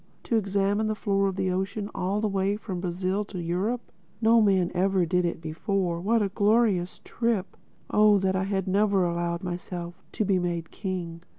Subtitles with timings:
[0.23, 3.91] To examine the floor of the ocean all the way from Brazil to Europe!
[4.19, 6.01] No man ever did it before.
[6.01, 11.21] What a glorious trip!—Oh that I had never allowed myself to be made king!